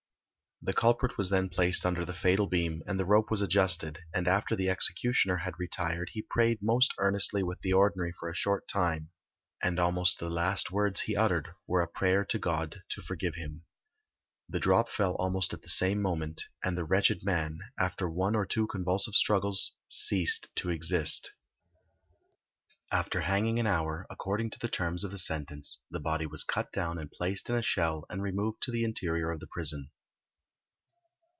[0.63, 4.27] The culprit was then placed under the fatal beam and the rope was adjusted, and
[4.27, 8.67] after the executioner had retired he prayed most earnestly with the Ordinary for a short
[8.67, 9.09] time,
[9.63, 13.63] and almost the last words he uttered were a prayer to God to forgive him.
[14.47, 18.45] The drop fell almost at the same moment, and the wretched man, after one or
[18.45, 21.31] two convulsive struggles, ceased to exist.
[22.91, 26.71] After hanging an hour, according to the terms of the sentence, the body was cut
[26.71, 29.89] down and placed in a shell and removed to the interior of the prison.